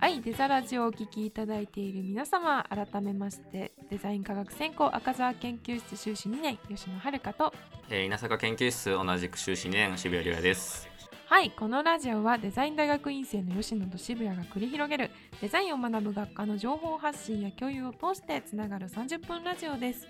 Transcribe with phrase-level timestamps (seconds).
[0.00, 7.52] はい、デザラジオをお聞きいただいている皆様、改めまして、デザイン科学専攻赤澤研究室修士2年、吉野遥と、
[7.90, 10.88] えー、稲坂研究室同じく修士2年渋谷亮也です。
[11.26, 20.06] はい、このラジオはデザイン大学院生の吉野と渋谷が繰り広げるデザインを学ぶ学科の情報発信や共有を通してつながる30分ラジオです。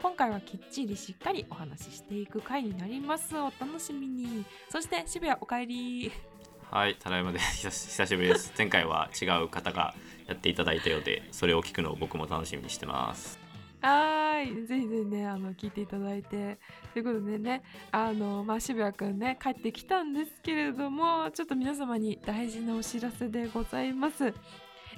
[0.00, 3.36] 今回はきっちりしっかりお話ししていく回になります。
[3.36, 4.44] お楽しみに。
[4.68, 6.12] そして渋谷お帰り。
[6.70, 8.52] はい、ただいまで久し 久しぶりです。
[8.58, 9.94] 前回は違う方が
[10.26, 13.38] やっていただいたようで、それを聞くのを僕も楽しみにしてます。
[13.80, 16.58] はい、ぜひぜひね、あの聞いていただいて。
[16.92, 17.62] ということでね、
[17.92, 24.34] あのまあ、渋谷くんね、帰ってきたんですけれども、ちょっと皆様に大事なお知らせでございます。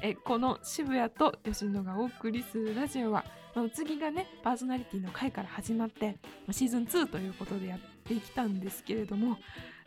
[0.01, 6.07] えこの渋谷と吉野がお送りするラジオは、まあ次がね、パーソナリティの回から始まって、
[6.47, 9.39] まあシーズン2ということでやってきたんですけれども、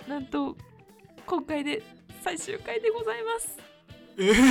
[0.08, 0.58] なんと、
[1.26, 1.82] 今回で
[2.24, 3.58] 最終回でございます。
[4.18, 4.34] え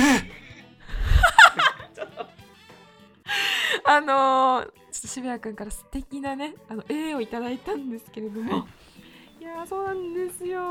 [3.85, 8.67] あのーちょっと渋谷君から素敵なねあの絵をいただいたんですけれども、、は
[9.39, 9.43] い。
[9.43, 10.61] やーそうなんですよ。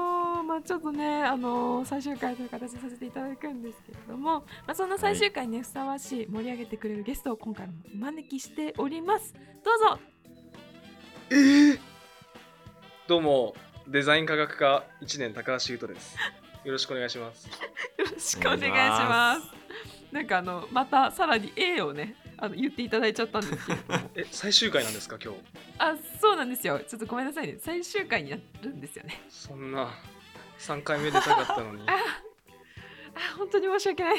[0.42, 9.34] まあちょっとねあのー最終回という形でさせていただくんですけれども、まあ、そんな最終回にねふさわしい盛り上げてくれるゲストを今回もお招きしております。
[9.64, 10.00] どうぞ。
[11.30, 11.78] えー、
[13.06, 13.54] どうも
[13.91, 16.16] デザイン科学科1年高橋優斗です。
[16.62, 17.48] よろしくお願いします。
[17.48, 17.55] よ
[17.98, 20.14] ろしくお願いします。
[20.14, 23.98] なんかあのまたさらに A をねあの言っていただいちゃったんですけれど。
[23.98, 25.41] も え最終回なんですか今日。
[25.78, 26.78] あそうなんですよ。
[26.86, 27.56] ちょっとごめんなさいね。
[27.58, 29.24] 最終回になるんですよね。
[29.28, 29.91] そんな
[30.60, 31.82] 3回目出たかったのに。
[31.91, 34.19] ああ本当に申し訳ない。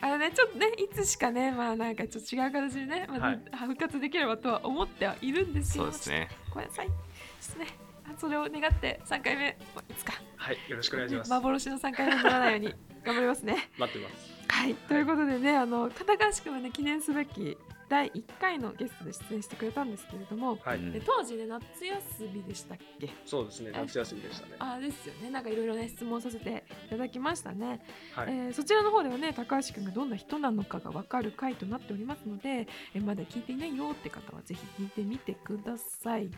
[0.00, 3.40] あのね、ちょっとね、いつしかね、まあなんかちょっと違う形でね、まあはい。
[3.66, 6.28] 復活できればとは思ってはいるんですけど、そうですね。
[6.50, 6.86] ごめんなさい。
[6.86, 11.30] ちょっとね、あそれを願って3回目、まあいつか、はいよろしくお願いします。
[11.30, 13.68] 幻の3回目にならないように 頑張りますね。
[13.78, 14.32] 待ってます。
[14.48, 17.56] はい、ということでね、あの片橋君はね、記念すべき
[17.88, 23.08] 第1回のゲストで出演してくれたんですけれども、はい、当時ね、夏休みでしたっけ？
[23.24, 24.56] そうですね夏休みでしたね。
[24.58, 27.80] あですよね、なんかいろいろね、質問させていただきましたね。
[28.14, 36.30] はい、えーそちらの方ではね高橋君がどんな人なのかが分かる回となっておりますので、えーまだ聞いていないよって方はぜひ聞いてみてください。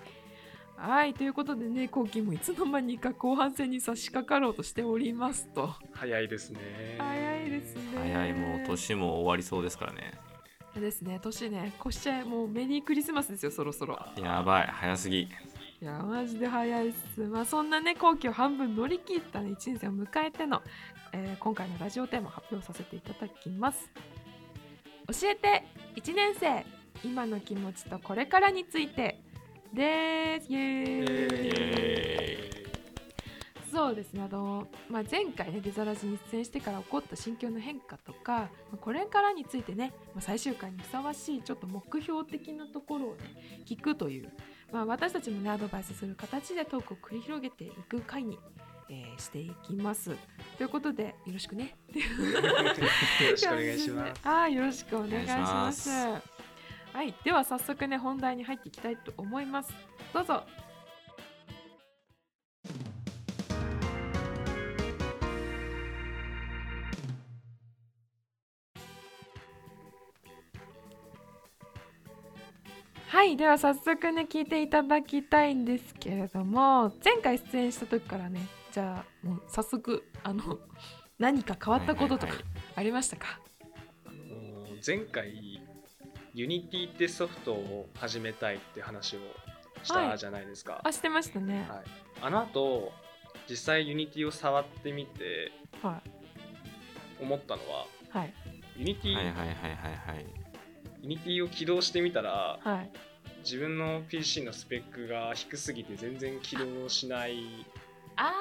[0.76, 5.74] はいということでね後期もいつの間にか後半戦に差し掛かろうとしておりますと。
[5.92, 6.96] 早いですね。
[6.98, 7.82] 早いですね。
[7.94, 10.12] 早いもう年も終わりそうですからね。
[10.74, 13.98] ですね年ね越しちゃいもうメリークリスマスですよそろそろ。
[14.16, 15.22] やばい、早すぎ。
[15.22, 15.28] い
[15.80, 17.20] やマジで早いっす。
[17.20, 20.62] まあそんなね後期を半分乗り切ったね1年生を迎えての、
[21.12, 23.90] えー今回のラジオテーマを発表させていただきます。
[25.06, 25.64] 教えて
[25.96, 26.66] 1年生
[27.04, 29.20] 今の気持ちとこれからについて
[29.74, 31.40] ですイエー
[32.40, 32.54] イ
[33.74, 44.28] そうですねあの、まあ、前回ねデザラジに出演してから起こった心境の変化とか、まあこれからについてね、まあ、最終回にふさわしいちょっと目標的なところをね聞くという、
[44.72, 48.38] まあ、私たちもねアドバイスする形でトークを繰り広げていく回に、
[48.88, 50.10] えーしていきます。
[50.56, 51.76] ということでよろしくね。
[51.94, 52.02] よ
[53.30, 56.33] ろしくお願いします はい、よろしくお願いします。
[56.94, 59.74] はい、では早速ね本題に入っていきたいと思います。
[60.12, 60.44] どうぞ。
[73.08, 78.40] はい、では早速ね聞いていただきたいんですけれども、前回出演した時からね、
[78.70, 80.60] じゃあもう早速あの
[81.18, 82.44] 何か変わったこととかはいはい
[82.76, 83.40] ありましたか？
[84.06, 85.60] あの前回
[86.34, 89.20] Unity ってソフトを始めたいって話を
[89.84, 91.66] したじゃないですか、あしてましたね。
[91.68, 91.82] はい、
[92.22, 92.92] あの後
[93.48, 96.02] 実際 Unity を触ってみては
[97.20, 98.34] 思ったのははい
[98.76, 100.26] Unity、はいはいはいはいはい。
[101.02, 102.90] Unity を起動してみたらはい。
[103.44, 107.66] 自分の PC のスペックが低すぎて全然起動しない
[108.16, 108.32] あ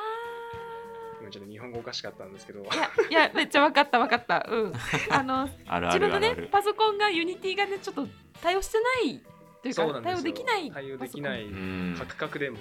[1.24, 2.76] ごめんちょっと日本語おかしかったんですけどあ。
[3.10, 4.46] いやいやめっちゃわかったわかった。
[4.50, 4.74] うん。
[5.10, 6.50] あのあるあ自分のねるあるある。
[6.52, 8.08] パソコンが Unity がねちょっと
[8.42, 9.22] 対応してない
[9.62, 11.96] というか対応できない対応できないうん。
[11.98, 12.58] カクカクでも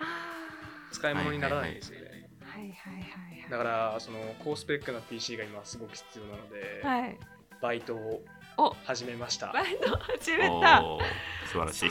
[0.00, 2.58] あ使い物にならないんですよね、あ。
[2.58, 7.00] はいはいはいだからその高スペックな PC が今すごく必要なので、はい。
[7.02, 7.18] はい。
[7.60, 8.24] バイトを
[8.56, 10.82] お始めましたバイト始めた。
[11.46, 11.90] 素晴らしい。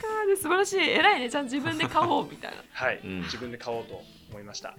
[0.00, 4.74] かで素晴らしい偉いねじゃあ自分で買おうみたいはい、うん自分で買おうと思いました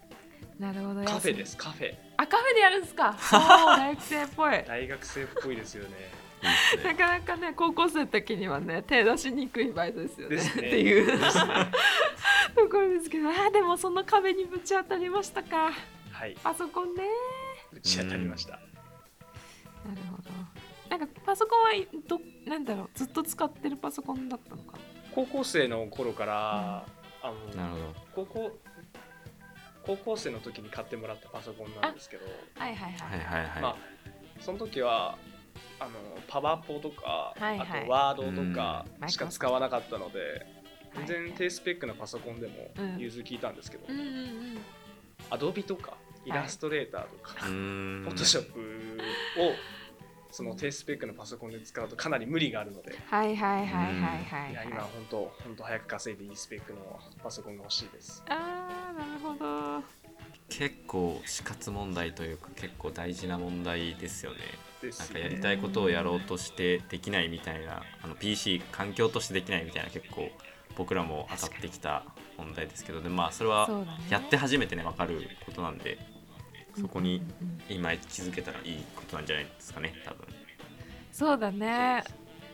[0.62, 0.72] な。
[0.74, 1.04] なるほど。
[1.04, 1.94] カフェですカフェ。
[2.18, 3.16] あカフェでやるんですか？
[3.78, 4.52] 大学生っぽい。
[4.68, 5.96] 大学生っぽいですよね。
[6.44, 6.96] いいっすなね。
[6.96, 10.36] かなかね高校生の時にはね手出しにくいバイトですよね。
[10.38, 10.42] ね。
[10.42, 11.08] っていう。
[11.20, 11.30] ね。
[12.56, 15.72] ところですけどあーでもその壁にぶち当たりましたか。
[16.12, 16.36] はい。
[16.44, 17.04] パソコンね。
[17.74, 18.54] 打ち当たりました。
[18.54, 18.60] な
[19.96, 20.30] るほど。
[20.90, 24.78] なんかパソコンはいどなんだろうずっと使ってるパソコンだったのか
[25.16, 26.86] 高校生の頃から、
[27.24, 27.96] あのなるほど。
[28.14, 28.60] 高校
[29.86, 32.26] 高校生の時に買ってもらったパソコンなんですけど。
[32.56, 33.76] はいはいははいはいはい、まあ
[34.40, 35.18] その時は
[35.80, 35.92] あの
[36.28, 37.82] パワポとか、はいはい。
[37.82, 39.10] あとワードとかうん。
[39.10, 40.46] しか使わなかったので、
[40.96, 42.98] 全然はい低スペックなパソコンでもうん。
[43.00, 44.58] 融通聞いたんですけど、うんうんうん。
[45.30, 45.94] アドビとか
[46.26, 48.60] イラストレーターとか、フォトショップ
[49.40, 49.54] を
[50.32, 54.56] その低スペックなパソコンで使うとかなり無理があるので、はいはいはいはいはいい。
[54.56, 58.24] や今本当本当早く稼いでいいスペックのパソコンが欲しいです。
[58.28, 59.84] あーなるほど。
[60.50, 64.40] 結構死活問題というか結構大事な問題ですよね。
[64.98, 70.30] なんかやりたいことをやろうとしてできないみたいなあの PC 環境としてできないみたいな結構
[70.76, 72.04] 僕らも当たってきた
[72.38, 73.70] 問題ですけどでまあそれは
[74.10, 76.00] やって初めてね分かることなんで
[76.80, 80.28] そこにうんうんうん今気づけたらいいことなんじゃないですかね多分。
[81.12, 82.04] そうだね。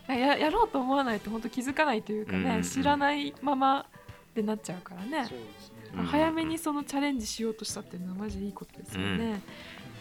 [0.07, 2.63] ややろうと思わないと本当気づかないというかね、うんうんうん。
[2.63, 3.85] 知らないままっ
[4.33, 5.25] てなっちゃうからね。
[5.25, 5.75] そうですね。
[5.99, 9.41] うん早めにそのチャレンジしようとしたっていうのはマジでいいことですよね。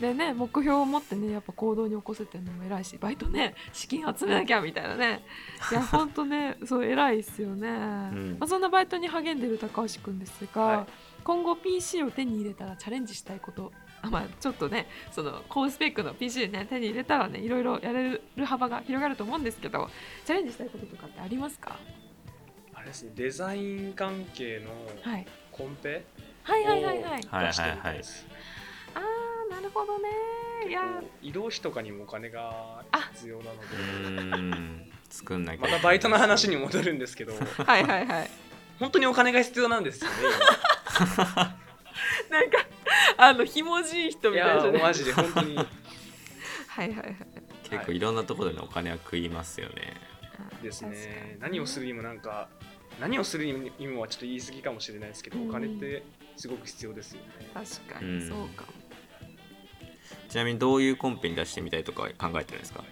[0.00, 5.24] でね目標を持ってねやっぱ行動に起こせてるのも偉いしバイトね資金集めなきゃみたいなね。
[5.70, 8.36] いやほんとねそう偉いですよね、ん。
[8.38, 10.86] まあ、そんなバイトに励んでる高橋くんですが、はい。
[11.24, 19.88] 今後 PC を手に入れたらチャレンジしたいことあまあちょっとねその高スペックの PC ね手に入れたらねいろいろやれる幅が広がると思うんですけど
[20.24, 21.76] チャレンジしたいこととかってありますか、
[22.74, 26.04] あれですねデザイン関係のはい、コンペ
[26.46, 27.26] はいはいはいはい。
[27.28, 28.26] はい出してみたいです。
[28.94, 30.08] あーなるほどね。
[30.68, 34.40] いや移動費とかにもお金が必要なのう
[34.80, 35.62] で、作んなきゃ。
[35.62, 38.30] またバイトの話に戻るんですけど、はいはいはい。
[38.78, 40.16] 本当にお金が必要なんですよね。
[42.30, 42.58] なんか
[43.16, 44.82] あのひもじい人今いやみたいじゃない？
[44.82, 45.56] マジで本当に。
[45.56, 45.66] はい
[46.78, 47.16] はいはい。
[47.70, 47.98] 結構い。
[47.98, 49.94] ろんなところでねお金は食いますよね。
[50.62, 51.36] ですね。
[51.40, 52.48] 何をするにもなんか
[53.00, 53.46] 何をする
[53.78, 55.48] にもはちょっと言い過ぎかもしれないですけど、うん。
[55.48, 56.02] お金って
[56.36, 57.50] すごく必要ですよね。
[57.54, 58.18] 確かうん。
[58.18, 58.68] にそうかも、
[60.28, 62.84] ちなみにどういうコンペに出してみたいとか考えてるんですか？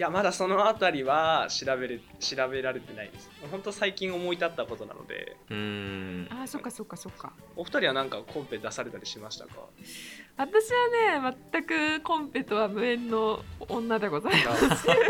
[0.00, 3.28] いやまだそのあたりは調べれ調べられてないです。
[3.50, 6.28] 本当最近思い立ったことなので、うーん。
[6.30, 7.34] あーそっかそっかそっか。
[7.54, 9.52] お二人はなんかコンペ出されたりしましたか？
[10.38, 10.70] 私
[11.20, 14.86] はね全くコンペとは無縁の女でございます。
[14.88, 15.04] でも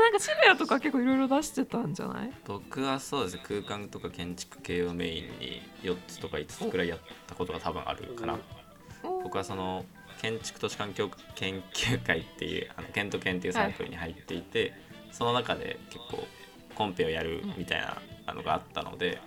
[0.00, 2.32] なんか渋谷とか結構いろいろ出してたんじゃない？
[2.44, 6.98] 僕はそうですね空間とか建築系をメインに4つとか5つくらいやっ
[7.28, 8.36] たことが多分あるかな。
[9.04, 9.84] 僕はその
[10.22, 14.72] 建築都市環境研究会っていうあのケント研っていうサークルに入っていて、
[15.10, 16.24] その中で結構
[16.74, 19.18] コンペをやるみたいなあのがあったので、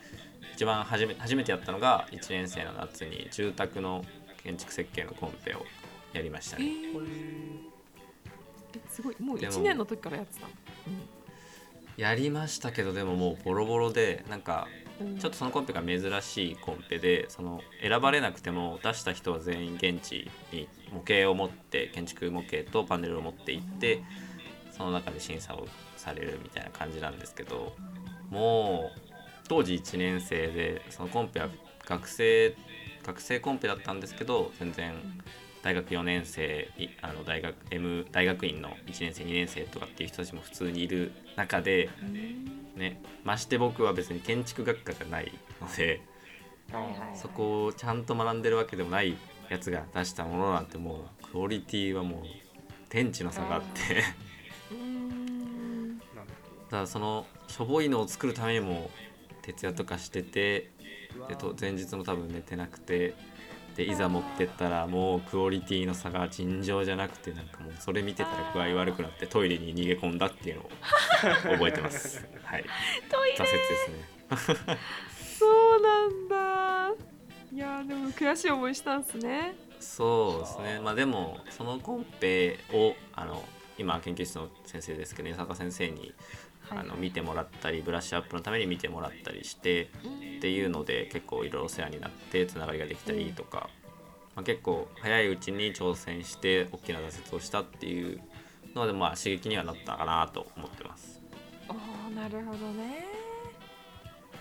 [0.56, 4.06] 一番初め初めてやったのが1年生の夏に住宅の
[4.42, 5.66] 建築設計のコンペを
[6.14, 6.66] やりましたえね。
[6.66, 7.60] ー。
[8.78, 9.16] えすごい。
[9.20, 10.54] もうでも1年の時からやってたの？
[11.98, 24.04] やりましたけどでももうボロボロでなんかうんちょっとそのコンペが珍しいコンペでその選ばれなくても出した人は全員現地に模型を持って建築模型とパネルを持って行って
[24.72, 25.68] その中で審査を
[25.98, 27.76] されるみたいな感じなんですけど
[28.30, 29.00] もう
[29.48, 31.50] 当時1年生でそのコンペは
[31.86, 32.56] 学生
[33.06, 34.94] 学生コンペだったんですけど全然
[35.66, 46.02] 大学4年生いあの大学 M 大学院の1年生2年生とかっていう人たちも普通にいる中でうんねまして僕は別に建築学科じゃないので
[47.16, 49.18] そこをちゃんと学んでるわけでもない
[49.50, 52.20] やつが出したものなんてもうクオリティはもう
[52.90, 54.04] 天地の差があって。
[56.70, 58.92] ただそのしょぼいのを作るためにも
[59.42, 60.70] 徹夜とかしてて
[61.28, 63.16] でと前日も多分寝てなくて
[63.76, 70.70] でいざ持ってったらもうクオリティの差が尋常じゃなくてなんかもうそれ見てたら具合悪くなってトイレに逃げ込んだっていうのを
[71.56, 72.26] 覚えてます。
[72.44, 72.66] はい。
[73.10, 73.36] トイレ？
[73.38, 74.78] 挫折ですね。
[75.40, 77.04] そうなんだ。
[77.52, 79.56] いやーでも悔しい思いしたんすね。
[79.80, 80.80] そうですね。
[80.82, 83.44] まあでもそのコンペをあの
[83.78, 86.14] 今研究室の先生ですけど江坂先生に
[86.70, 89.84] あの見てもらったりブラッシュアップのために見てもらったりして
[90.38, 93.70] っていうので結構いろいろお世話になってつながりができたりとか、
[94.36, 98.22] まあ、結構早いうちに挑戦して大きな挫折をしたっていう
[98.76, 101.22] のでまあ刺激にはなったかなと思ってます。
[101.70, 103.06] おーなるほどね。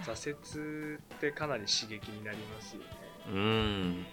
[0.05, 2.87] 挫折ってかなり刺激になりますよね。
[3.33, 4.07] うん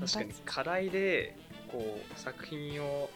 [0.00, 0.34] 確かに。
[0.44, 1.36] 課題で
[1.70, 3.10] こう作品を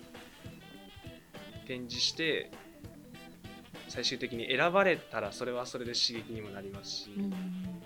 [1.67, 2.51] 展示して
[3.89, 7.33] 最終的に選ばれたらそれはそれで刺激にもなりますし、うん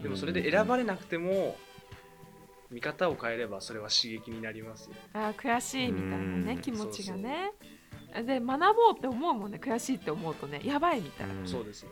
[0.02, 1.56] でもそれで選ばれなくても
[2.70, 4.94] 見方を変えればそれは刺激になりますよ。
[5.12, 6.60] あー悔しいみたいなねうん。
[6.60, 7.52] 気持ちがね。
[8.26, 8.66] で学ぼ
[8.96, 11.46] うって思うもんね悔しいって思うとねやばいみたいな、うん。
[11.46, 11.90] そうですね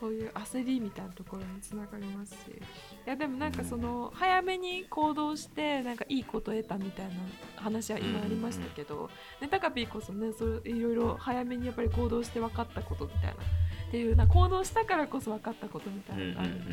[0.00, 2.36] そういう焦りみたいなところにつながりますし。
[2.50, 7.12] いやでもなんかその早めに行動してなんかいいこと得たみたいな
[7.56, 13.32] 話は今ありましたけど、ね、タカピーこそねそういろいろ早めにやっぱり行動して分かったことみたいな。
[13.32, 16.70] っていうな行動したからこそ分かったことみたいなのがあるんで、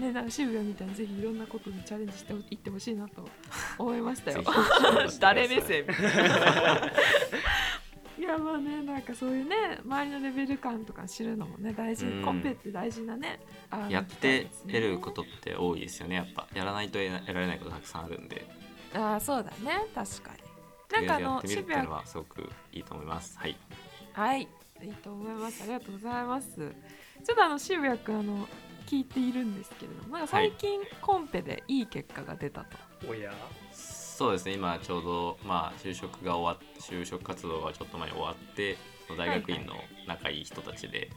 [0.00, 3.28] ね、なんか渋谷みたいにぜひいろんなことにチャレンジしていってほしいなと
[3.78, 4.42] 思いましたよ。
[5.20, 5.84] 誰目線
[8.18, 12.24] いやまあねなんかそういうね周りのレベル感とか知るのもね大事、うん。
[12.24, 16.16] コンペって大事なねあのやって得ることって多いですよね。
[16.16, 18.46] やっぱやらないと得な得られないことたくさんあるんで。
[18.94, 19.86] ああそうだね。
[19.94, 20.46] 確かに。
[20.92, 23.38] なんかあのやってみるっ渋谷ていうのはすごくいいと思います。
[23.38, 23.56] はい。
[24.12, 24.48] はい。
[24.82, 25.62] いいと思います。
[25.62, 26.56] ありがとうございます。
[27.24, 28.48] ちょっとあの渋谷くんあの
[28.86, 32.76] 聞いているんですけれどもなんか最近コンペでいい結果が出たと、
[33.08, 33.32] おや？
[34.16, 34.52] そうですね。
[34.54, 39.74] 今ちょうどまあ就職が終わっ就職活動がちょっと前に終わってその大学院の
[40.06, 41.10] 仲いい人たちで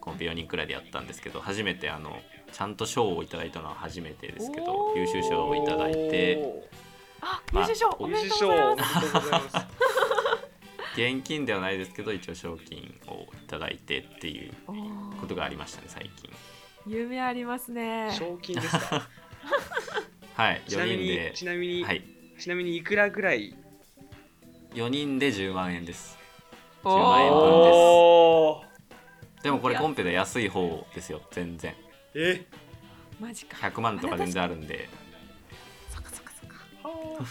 [0.00, 2.20] コンペ4人くらいでやったんですけど初めてあの
[2.52, 6.62] ちゃんと賞をいただいたのは初めてですけど優秀賞をいただいて
[7.20, 9.00] あまあ優秀賞おおめでとうございまです。
[9.00, 9.66] とうございます
[10.96, 14.52] 現金ではないですけど一応賞金をいただいてっていう
[15.20, 16.30] ことがありましたね最近。
[16.86, 18.10] 夢ありますね。
[18.16, 19.08] 賞金ですか？
[20.34, 21.32] はい4ちなみに人で。
[21.34, 22.04] ちなみに、はい
[22.44, 23.56] ちなみにいくらぐらい
[24.74, 26.18] ？4人で10万円です。
[26.84, 31.74] お10万円分ーおーでもこれコンペで安い方ですよ全然。
[32.14, 32.44] え？
[33.18, 33.56] マジか。
[33.56, 34.90] 100万とか全然あるんで。
[35.88, 36.32] そっかそっか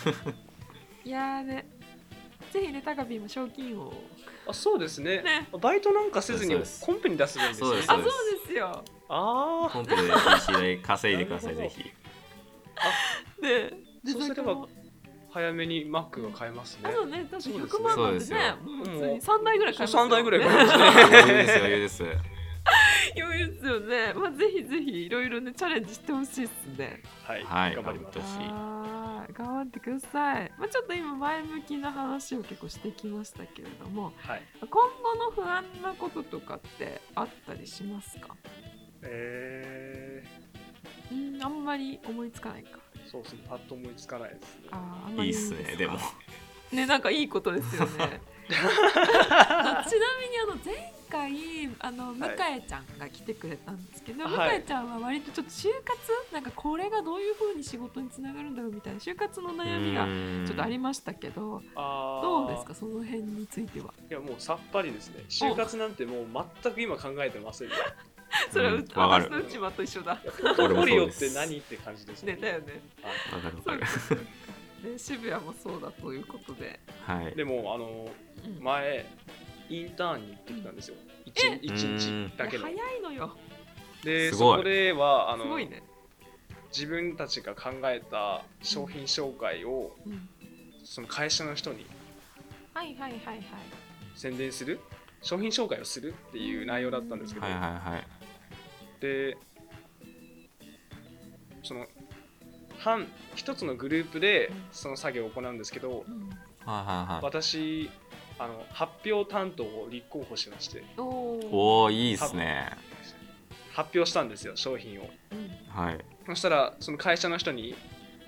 [0.03, 0.32] そっか。
[1.05, 1.67] いやーね。
[2.51, 3.93] ぜひねタカピーも賞金を。
[4.48, 5.22] あそうですね。
[5.22, 5.48] ね。
[5.62, 7.67] バイトなんかせずにコンペに出せばいいんですね。
[7.67, 8.84] そうですあそうですよ。
[9.10, 11.84] あコンペで PC 代稼いでくださいぜひ。
[13.43, 13.74] で
[14.12, 14.82] そうすればでなんかあ
[15.33, 16.81] 早めに Mac が買えますね。
[16.89, 18.37] あそうね確かに100そうですね。
[18.37, 20.85] 万なんですもう普通に3台ぐらい買えますそう3台ぐらい買えねますね。
[21.17, 22.03] 余裕ですよ余裕です。
[23.15, 24.13] 余裕ですよね。
[24.13, 27.03] まあぜひぜひいろいろねチャレンジしてほしいですね。
[27.23, 27.75] はい、はい。
[27.75, 28.19] 頑張ります。
[28.19, 28.37] 頑張ってほしい。
[28.49, 34.41] あー頑張ってください、まあ、ちょっと今前向きな話を結構してきましたけれどもはい。
[34.59, 38.35] 今後の不安なこととかってあったりしますか？
[39.01, 40.23] え
[41.11, 42.77] うんあんまり思いつかないか。
[42.77, 42.79] ー、
[43.13, 44.67] そうですねパッと思いつかないですね。
[44.72, 45.98] あーあんまりいいっすねでも。
[46.74, 48.20] ねなんかいいことですよね。
[48.50, 48.60] ちな
[50.20, 52.58] みにあの前回あの向はい。
[52.60, 54.58] 井ちゃんが来てくれたんですけど、はい。
[54.58, 56.01] 向井ちゃんは割とちょっと就活
[56.34, 60.05] なんかこれがどういう風に仕事につながるんだろうみたいな就活の悩みが
[60.48, 62.74] ちょっとありましたけどどうですか？
[62.74, 63.93] その辺については。
[64.10, 65.24] いやもうさっぱりですね。
[65.29, 66.27] 就活なんてもう
[66.63, 67.75] 全く今考えてませんね
[68.51, 70.17] それは、私の内間と一緒だ。
[70.55, 72.81] トリオって何って感じですねだよね。
[73.01, 73.35] はい。
[73.35, 74.13] わかるわそうかるです。
[74.15, 76.79] ね渋谷もそうだということで。
[77.05, 77.35] はい。
[77.35, 78.09] でもあの
[78.45, 78.63] うん。
[78.63, 79.05] 前
[79.69, 80.95] インターンに行ってきたんですよ。
[81.25, 83.37] え？1, 日だけ早いのよ。
[84.03, 84.57] ですごい。
[84.57, 85.83] そこではあのすごいね。
[86.69, 90.29] 自分たちが考えた商品紹介をうん。
[90.83, 91.85] その会社の人に
[92.73, 93.45] はいはいはいはい。
[94.15, 94.79] 宣伝する？
[95.21, 98.22] 商品紹介をするっていう内容だったんですけど、はいはいはい
[99.03, 99.38] で
[101.62, 101.86] その
[102.79, 106.29] 半一つのグループでその作業を行うんですけどうん
[106.65, 107.24] はいはいはい。
[107.24, 107.89] 私
[108.39, 110.83] あの発表担当を立候補しまして。
[110.98, 111.91] おお。
[111.91, 112.72] いいっすね。
[113.74, 115.10] 発表したんですよ商品を。
[115.31, 116.05] うんはい。
[116.25, 117.75] そしたらその会社の人に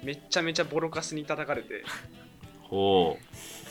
[0.03, 1.84] めっちゃめちゃボロカスに叩かれて。
[2.70, 3.64] おおあ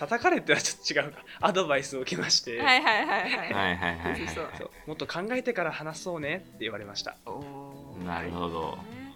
[0.00, 1.18] 叩かれてはちょっと違うか。
[1.42, 3.30] アドバイスを受けまして、はいはいはいはい。
[3.30, 4.70] はいはいはいはいそうはそう。
[4.86, 7.18] もっと考えてから話そうねって言われました。
[7.26, 8.04] おー。
[8.06, 8.78] なるほど。
[8.94, 9.14] ね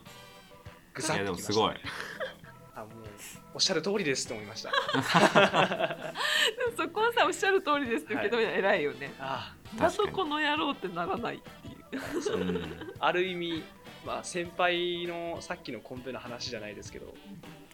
[0.93, 1.05] ぐい。
[1.07, 1.25] いやさっときました。
[1.25, 1.75] でもすごい。
[2.77, 2.89] あもう
[3.55, 4.73] おっしゃる通りですと思いました。
[4.73, 4.83] でも
[6.77, 9.15] そこはさおっしゃる通りですって受け止めたら偉いよね。
[9.19, 11.49] あだとこの野郎ってならないって
[11.97, 12.23] いう。
[12.23, 12.41] そう。
[12.41, 12.93] うん。
[12.99, 13.65] ある意味、
[14.05, 17.15] まあ、先輩のさっきのコンペの話じゃないですけど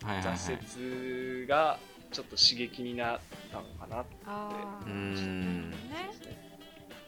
[0.03, 0.37] はいはいはい。
[0.37, 4.87] 挫折がちょっと刺激になったのかなあー。
[4.87, 5.71] うん。
[5.71, 5.77] ね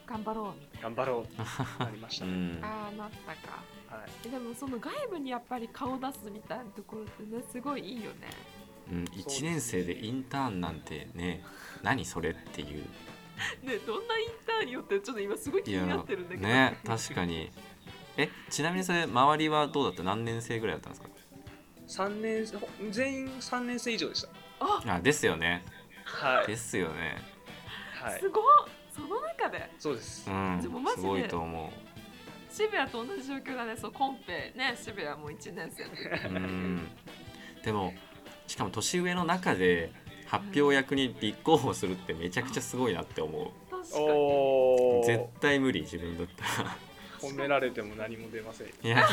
[0.06, 1.36] 頑張ろうみたい頑張ろうって
[1.84, 2.60] なりましたね、うん。
[2.60, 2.68] な。
[2.68, 3.62] ああなったか。
[3.88, 8.28] はい、えでもその外部にやっぱり顔出すみたいなところってねすごいいいよね。
[8.90, 11.42] うん、1年生でインターンなんてね
[11.82, 12.84] 何それっていう。
[13.62, 16.42] ねどんなインターンによってちょっと今すごい気になってるんだけど。
[16.42, 17.50] ね確かに。
[18.16, 20.02] えちなみにそれ周りはどうだった？
[20.02, 22.58] 何年生ぐらいだったんですか？3年生
[22.90, 24.28] 全員3年生以上でした
[24.64, 25.64] ああですよね。
[26.04, 27.16] はい、ですよね。
[28.02, 28.20] はい。
[28.20, 28.44] す、ごっ。
[28.94, 29.70] その中で。
[29.78, 30.30] そうです。
[30.30, 31.02] うんでもマジで。
[31.02, 31.72] すごいと思
[32.50, 33.76] 渋谷と同じ状況だね。
[33.76, 35.84] そうコンペね渋谷も1年生
[36.28, 36.88] うん。
[37.64, 37.94] でも
[38.46, 39.90] しかも年上の中で
[40.26, 44.04] 発表役に立候補するってめちゃくちゃすごいなって思確かに。
[44.04, 46.76] う絶おー対無理自分だったら。
[47.18, 48.66] 褒められても何も出ません。
[48.66, 49.02] いや。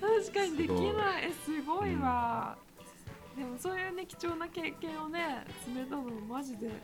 [0.00, 1.24] 確かにできすごいない。
[1.24, 2.56] えすごいわ、
[3.36, 6.74] でもそういうね貴重な経験をね積めたのマジで、うや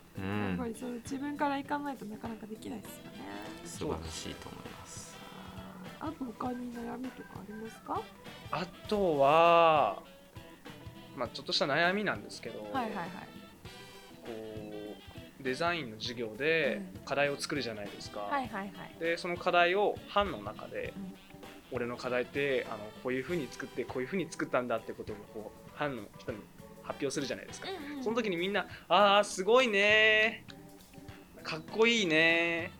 [0.53, 3.11] っぱんりそう自分から行かないとなかなかできないですよね。
[3.65, 5.15] 素晴らしいと思います。
[5.99, 8.01] あと他に悩みとかありますか？
[8.51, 10.01] あとは
[11.15, 13.09] まあちょっとした悩みなんですけど、はいはいはい。
[14.25, 14.31] こ
[15.39, 17.01] うデザインの授業でうん。
[17.05, 18.99] 課題を作るじゃないですか、はいはいはい。
[18.99, 21.13] でその課題を班の中で、うん。
[21.73, 26.39] 俺の課題ってあのこういうふうに作ってこういうふうに作ったんだってことをこう班の人に
[26.83, 30.45] 発表するじゃないですか、うんうんその時にみんな「あーすごいね
[31.43, 32.71] かっこいいね」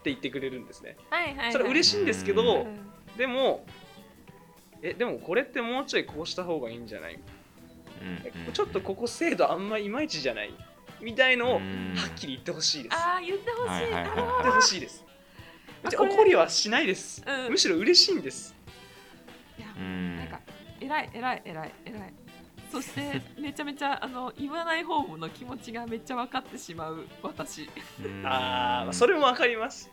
[0.00, 0.96] って言ってくれるんですね。
[1.10, 1.52] はいはいはい。
[1.52, 2.78] それ嬉しいんですけど、うん
[3.16, 3.64] でも
[4.82, 7.14] えでもこれってもうちょいこうした方がいいんじゃない？
[7.16, 10.52] うんちょっとここ精度あんまいまいちじゃない？
[11.00, 11.94] みたいのをはうん。
[11.94, 12.96] っきり言ってほしいです。
[12.96, 15.04] ああ言ってほしい、はいはいはいなる言ってほしいです。
[15.84, 17.52] 怒りはしないです、うん。
[17.52, 18.54] むしろ嬉しいんです。
[19.58, 20.16] いやうん。
[20.16, 20.40] なんか
[20.80, 22.14] 偉い偉い偉い偉い
[22.70, 27.68] そしてめちゃめちゃあの言わない方の気持ちがめっちゃ分かってしまう私。
[28.04, 28.26] うん。
[28.26, 29.90] ああそれもわかります。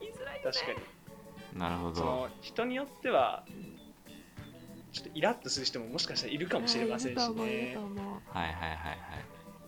[0.00, 0.52] 言いづらいよね。
[0.52, 0.72] 確か
[1.52, 1.58] に。
[1.58, 1.94] なるほど。
[1.94, 3.44] その人によっては
[4.92, 7.24] ちょっとイラッとする人ももしかしたらいるかもしれませんしね。
[7.24, 8.98] はいはいはいはい。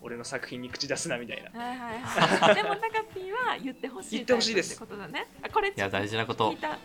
[0.01, 1.59] 俺の作品に口出すなみたいな。
[1.59, 2.55] はいはいはい。
[2.61, 5.27] でもタカピーは言ってほしい言ってほしいですことだね。
[5.41, 6.51] あこれいや大事なこと。
[6.51, 6.77] 聞いた、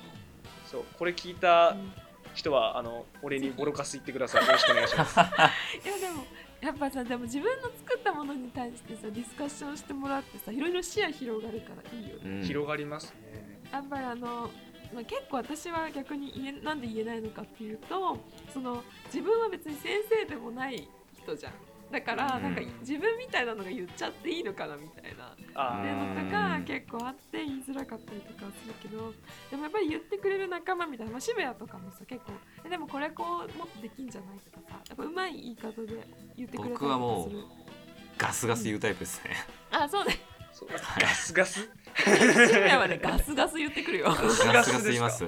[0.67, 1.93] そうこれ聞いたうん
[2.35, 4.47] 人はあの俺にボロカス言ってください。
[4.47, 5.19] よろしくお願いします。
[5.21, 6.25] いやでも
[6.61, 12.23] やっぱさでも自分の作ったものに対してさディスカッションしてもらってさいろいろ視野広がるからいいよね。
[12.25, 12.43] うん。
[12.43, 13.61] 広がりますね。
[13.73, 14.51] やっぱりあの、
[14.93, 18.19] まあ、結構私は逆に言えなんで言えないのかっていうと
[18.53, 20.89] その自分は別に先生でもない
[21.23, 21.53] 人じゃん
[21.91, 22.43] だから、うん。
[22.43, 25.35] なんか自分みたいなのが言っちゃっていいのかなみたいな。
[25.53, 29.13] のとか結構あって言いづらかったりとかはするけど
[29.51, 32.33] でもやっぱり言ってくれる仲間みたいな、まあ、渋谷とかもさ結構
[32.65, 39.31] えでもこれこうもっとできんじゃないとかさやっぱうまい言い方で言ってくれたりと僕はもうかするガスガス言うタイプですね。
[39.71, 40.19] あそうね。
[40.53, 40.69] そう。
[41.01, 41.69] ガスガス？
[41.97, 44.07] 渋谷はねガスガス言ってくるよ。
[44.07, 45.25] ガスガス言います。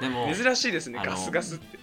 [0.00, 1.78] でも珍しいですねガスガスって。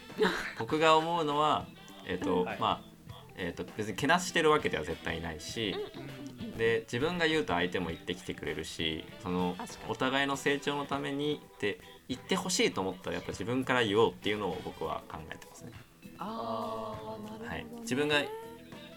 [0.60, 1.66] 僕が思うのは
[2.08, 2.60] えっ、と、はい。
[2.60, 2.91] まあ
[3.38, 9.56] えっ、と別にけなしてるわけでは絶対ないし、うんで自分が言うと相手も言ってきてくれるしその
[9.90, 15.72] お互いの成長のためにって言ってほしいと思ったらやっぱ自分から言おうっていうのを僕は考えてますね。
[16.20, 18.22] ああなるほど、ねはい自分が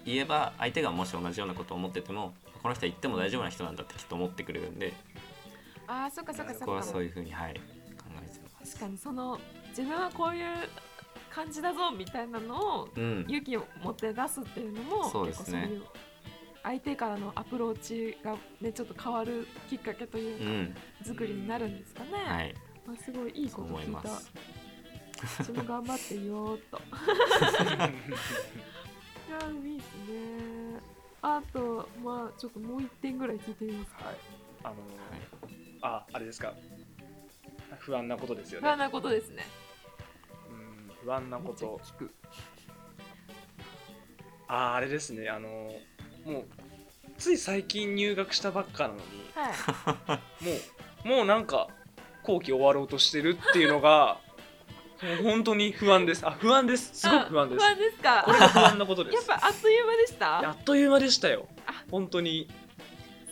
[0.04, 4.92] 言えば相手がもし同じようなことを思っててもこの人は言っても大丈夫な人なんだってきっと思ってくれるんで
[5.86, 7.60] ああそっかそっかそっかそういうふうにはい考
[8.22, 8.74] えてます。
[8.74, 10.44] 確かにその自分はこういう
[11.34, 15.62] 感じだぞみたいなのをうん、勇気を持って出すっていうのもそうですね。
[15.62, 15.82] 結構そういう
[16.62, 22.54] 相手からのアプローチがねちょっと変わるきっかけというか、うん、作りになるんですかね、はい、
[22.86, 24.08] まあ、すごいいいこと聞いた。
[25.36, 26.78] 私も頑張って言おうっと。
[26.78, 26.80] い
[27.80, 27.88] や
[29.50, 30.80] いいですね。
[31.20, 34.04] あとまあちょっともう一点ぐらい聞いてみますか。
[34.04, 34.16] はい。
[34.62, 34.74] あの
[35.82, 36.54] ああれですか。
[37.80, 38.68] 不安なことですよね。
[38.68, 39.44] 不安なことですね。
[39.58, 39.63] うん
[41.04, 41.80] 不安なこと。
[41.84, 42.10] 聞く。
[44.48, 45.28] あああれですね。
[45.28, 45.48] あの
[46.24, 46.44] もう
[47.18, 49.02] つい最近入学したばっかなのに
[49.34, 50.44] はい。
[50.44, 51.68] もうもうなんか
[52.22, 54.18] 後期終わろうとしてるっていうのが
[55.02, 56.26] もう本当に不安です。
[56.26, 56.90] あ不安です。
[56.94, 57.64] すごく不安です。
[57.64, 58.22] あ不安ですか？
[58.24, 60.48] これが不安なことでやっすぱあっという間でした？
[60.48, 61.46] あっという間でしたよ。
[61.66, 61.84] あ。
[61.90, 62.48] 本当に。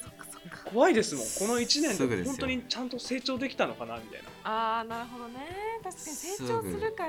[0.02, 0.70] そっかそっか。
[0.70, 1.24] 怖いですもん。
[1.48, 4.28] この1年で本当にちゃんと成長できたのかなみたいな。
[4.44, 5.46] ああなるほどね。
[5.82, 7.06] 確かに成長するか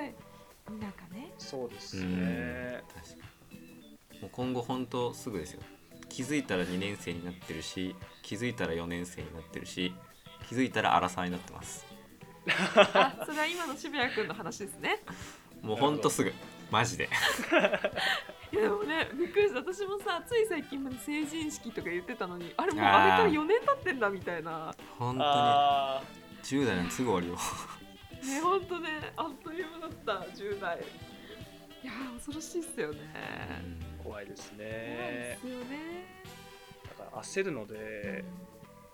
[0.68, 0.76] 否か
[1.14, 1.34] ね。
[1.38, 3.16] そうですうんね確か
[3.52, 3.98] に。
[4.22, 5.62] もう今後本当すぐですよ。
[6.10, 9.94] 気づいたら2年生になってるし気づいたら4年生になってるし
[10.48, 11.86] 気づいたら荒沢になってます。
[12.48, 15.00] あそれは今の渋谷君の話ですね。
[15.62, 16.34] もうほんとすぐ。
[16.72, 17.10] マジで。
[18.52, 19.60] いやでもねびっくりした。
[19.60, 24.76] 私もさつい最近まで成人式とか言ってたのにあれもうあれから4年経ってんだみたいな。
[25.00, 25.30] 本当に。
[25.30, 26.04] あ
[26.44, 27.38] 10代なんてすぐ終わるよ
[28.24, 30.80] ねほんとねあっという間だった10代。
[31.84, 33.00] いやー恐ろしいっすよね。
[34.00, 35.66] ー怖いです怖いねですよね。
[36.84, 38.24] だから焦るので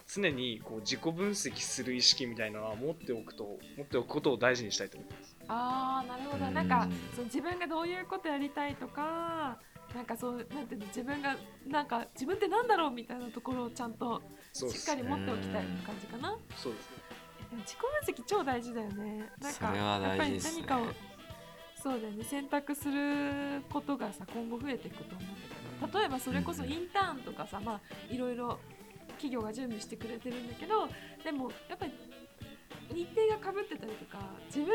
[0.07, 5.37] 常にこう自己分析する意識みたいなのは持っておくと持っておくことを大事にしたいと思います。
[5.47, 6.45] ああなるほど。
[6.47, 6.53] うん。
[6.53, 9.59] なんかそう自分がどういうことやりたいとか
[9.93, 11.37] なんかそうなんていうの自分が
[11.67, 14.21] なんか自分ってなんだろうみたいなところをちゃんと
[14.53, 16.35] しっかり持っておきたいって感じかな。
[16.57, 16.97] そうですね
[17.51, 19.29] 自己分析超大事だよね。
[19.41, 20.85] なんかやっぱり何かを
[21.81, 28.59] そうだよね選択することがさ今後増えていくと思うんだけど例えばそれこそインターンとかさ、まあいろいろ
[29.11, 30.87] 企業が準備してくれてるんだけど
[31.23, 31.93] でもやっぱり
[32.93, 34.67] 日程がかぶってたりとか自分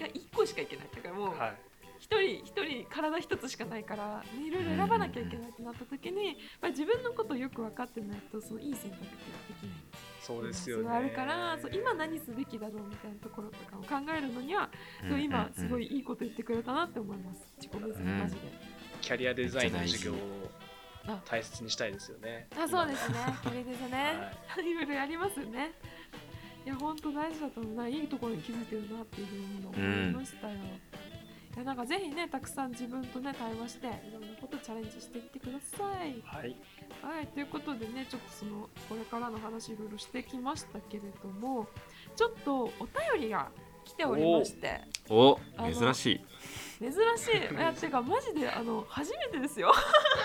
[0.00, 0.88] が1個しか行けない。
[0.94, 1.54] だからもうはい。
[1.98, 9.10] 一人一人体一つしかないからねいろいろ選ばなきゃいけないってなった時に、まあ、自分のことをよく分かってないとそのいい選択ってで
[9.60, 9.87] きない
[10.20, 10.84] そうですよね。
[10.84, 14.70] があるからそう今何すべきだろうみたいなところとかを考えるのには、
[15.02, 17.40] うんそう今うんすごいいいこと言ってくれたなって思います。
[17.56, 18.40] 自己分析マジで、
[19.00, 20.16] キャリアデザインの授業を
[21.06, 22.48] あ大切にしたいですよね。
[22.56, 23.16] あそうですね。
[23.42, 24.14] これですね、、
[24.46, 24.74] はい。
[24.74, 25.72] ろいろやりますよね。
[26.66, 27.74] いや本当大事だと思う。
[27.74, 30.56] ないいところに気づいてるなっていうふうに今思いましたよ、い
[31.58, 36.22] やなんかぜひねたくさん自分とね対話していろんなことチャレンジしていってください。
[36.24, 36.56] はい。
[37.02, 41.66] はい、ということでね、ちょっとそのこれからの話いろいろしてきましたけれども、
[42.16, 42.68] ちょっとお
[43.14, 43.50] 便りが
[43.84, 46.20] 来ておりまして、お珍しい。
[46.80, 49.72] 珍しい、いやてかマジであの初めてですよ。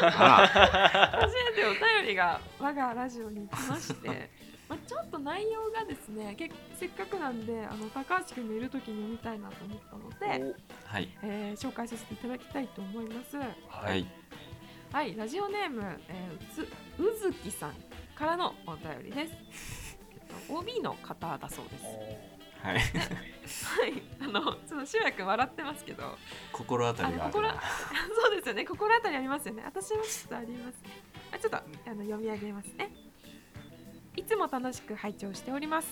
[0.02, 0.48] あ
[1.22, 4.30] 初めてお便りが我がラジオに来まして、
[4.70, 10.54] まあちょっと内容がですね、けせっかくなんであの高橋君がいる時に読みたいなと思ったので、ら
[10.86, 13.38] はいえー紹介させていただきたいと思います。
[13.38, 14.06] おははい
[14.92, 17.74] はい、ラジオネーム、えー、うつうずきさん
[18.16, 19.98] からのお便りです。
[20.12, 21.84] えっと OB の方だそうです。
[22.64, 22.82] はいはい、
[24.22, 26.16] あの、ちょっとしばらく笑ってますけど、
[26.54, 27.60] 心当たりがあるな
[28.16, 29.64] そうですよね、心当たりありますよね。
[29.66, 30.90] 私もちょっとありますね。
[31.34, 31.62] あちょっとあ
[31.94, 33.13] の読み上げますね。
[34.24, 35.90] いつも楽しく拝聴しております。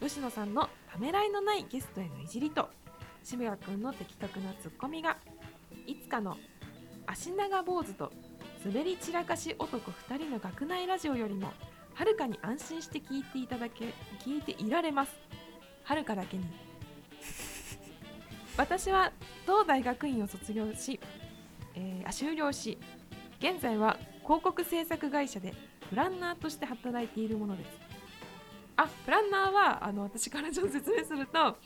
[0.00, 2.68] 吉野さんのためらいのないゲストへのいじりと、
[3.22, 5.18] 渋谷くんの的確なツッコミが、
[5.86, 6.36] いつかの
[7.06, 8.10] 足長坊主と
[8.64, 11.52] 滑り散らかし男2人の学内ラジオよりも、
[11.94, 15.12] はるかに安心して聞いていただけ、聞いていられます。
[15.84, 16.46] はるかだけに。
[18.58, 19.12] 私は
[19.46, 20.98] 同大学院を卒業し、
[21.76, 22.78] えーあ修了し
[23.38, 25.54] 現在は広告制作会社で
[25.90, 27.68] プランナーとして働いているものです。
[28.76, 31.56] あプランナーはあの私からちょっと説明すると、あ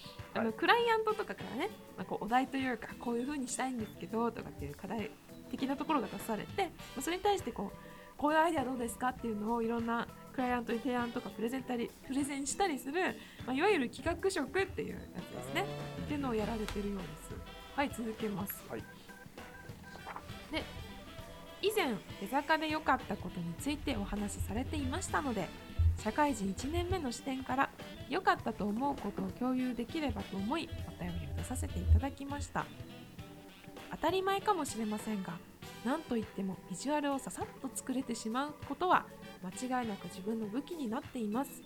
[0.43, 5.11] のクライアントとかからね、まあ、こうお題というかこういう風にしたいんですけどとかっていう課題
[5.51, 7.77] 的なところが出されて、まあ、それに対してこう
[8.17, 13.01] こういうアイデアどうですかっていうのをいろんなクライアントに提案とかプレゼンたりプレゼンしたりする、
[13.47, 15.65] まあ、いわゆる企画職っていうやつですね。
[16.05, 17.35] っていうのをやられてるようです。
[17.77, 18.81] はい続けます、はい。
[18.81, 18.87] で
[21.65, 25.49] 以前出坂で良かったことについてお話しされていましたので
[25.97, 27.71] 社会人1年目の視点から
[28.11, 32.67] 良かったと思うことを共有できればと思いお便りを出させていただきました。
[33.93, 35.39] 当たり前かもしれませんが
[35.85, 39.07] 何といってもビジュアルをささっと作れてしまうことは
[39.43, 41.63] 間違いなく自分の武器になっています。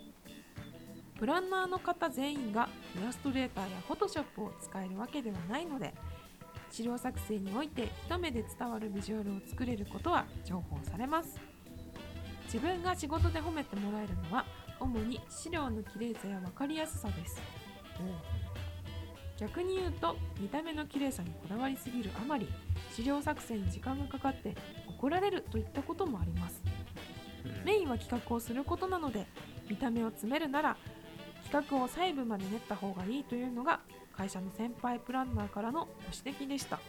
[1.18, 5.92] プランナーの方全員がイラストレーターやフォトショップを使えるわけではないので
[6.70, 11.40] 資料作成において一目で伝わるビジュアルを作れることは重宝されます。
[12.44, 14.44] 自分が仕事で褒めてもらえるのは
[14.80, 17.40] 主に資料の綺麗さや分かりやすさです。
[19.38, 22.48] 逆に言うと見た目の綺麗さにこだわりすぎるあまり
[22.92, 24.56] 資料作成に時間がかかって
[24.88, 26.62] 怒られるといったこともあります。
[27.64, 29.26] メインは企画をすることなので
[29.68, 30.76] 見た目を詰めるなら
[31.44, 33.80] 企画を細部まで練った方がいいというのが
[34.18, 36.80] 会社の先輩プランナーからのご指摘でした。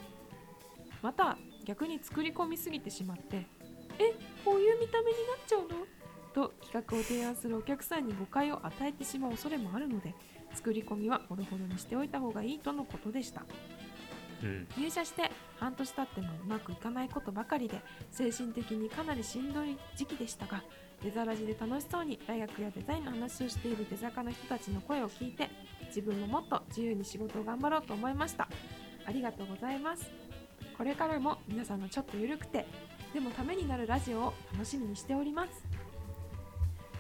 [1.04, 3.46] また逆に作り込みすぎてしまって
[4.00, 4.14] え
[4.44, 5.68] こういう見た目になっちゃうの？
[6.34, 10.14] と企画を提案するお客さんに誤解を与えてしまう恐れもあるので
[10.54, 13.46] 作り込みはほどほどにしておいた方がいいとのことでした。
[14.44, 14.68] うん。
[14.78, 17.80] 入社して半年経ってもうまくいかないことばかりで
[18.12, 20.64] 精神的にかなりしんどい時期でしたが
[21.04, 25.50] デザラジで楽しそうに大学やデザインの話をしているデザカの人たちの声を聞いて
[25.90, 28.48] 自分ももっと自由に仕事を頑張ろうと思いました。
[29.06, 30.10] ありがとうございます。
[30.78, 32.66] これからも皆さんのちょっと緩くて
[33.14, 35.64] でもためになるラジオを楽しみにしております。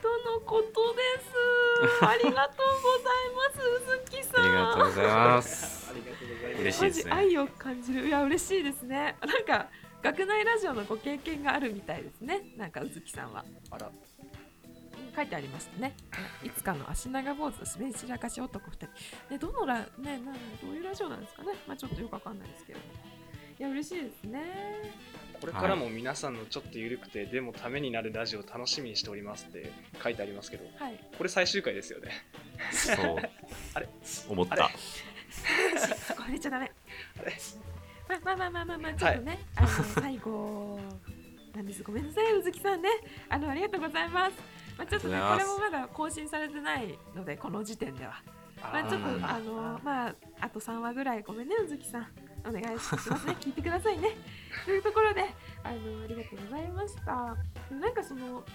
[0.02, 2.04] とのことです。
[2.06, 3.67] ありがとうございます。
[3.67, 4.45] うずきさん。
[4.45, 5.91] ありがとうございます。
[5.91, 7.04] ありがとうございますマ嬉しいですね。
[7.04, 8.08] ジ愛を感じる。
[8.08, 9.17] いや嬉しいですね。
[9.21, 9.69] なんか
[10.02, 12.54] 学内ラジオのご経験があるみたいですね。
[12.58, 13.45] なんかうずきさんは。
[13.71, 13.91] あら
[15.20, 15.94] 書いてありましたね。
[16.44, 18.88] いつかの足長坊主滑り散らかし男2人。
[19.30, 21.50] でどのラねなどういうラジオなんですかね。
[21.68, 22.80] まあちょっとよくわかんないですけど。
[22.80, 24.42] いや嬉しいですね。
[25.42, 30.66] これからも皆さんのちょっと緩くて、でもためになるラジオを楽しみにしておりますって書いてありますけど。
[30.78, 31.00] はい。
[31.18, 32.12] これ最終回ですよね。
[32.72, 33.18] そう。
[33.76, 33.90] あれ？
[34.30, 34.70] 思った。
[36.08, 36.72] そ こは出ちゃダメ。
[37.20, 37.34] あれ？
[38.24, 40.80] まあまあまあまあまあまあちょっとね、あの最後。
[41.56, 41.84] なんです。
[41.84, 42.90] ごめんなさいうずきさんね。
[43.28, 48.24] あのありがとうございますまあ、ちょっとねこれもまだ更新されてないのでこの時点では。
[48.62, 49.26] まあ、ちょっとうん。
[49.26, 52.08] あのまああと3話ぐらいごめんねうずきさん。
[52.48, 53.36] お願いしますね。
[53.42, 54.15] 聞いてくださいね。
[54.63, 55.26] というところで
[55.63, 57.36] あのありがとうございました。
[57.76, 58.46] なんかその